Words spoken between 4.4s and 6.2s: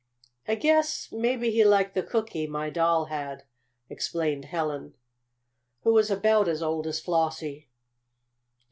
Helen, who was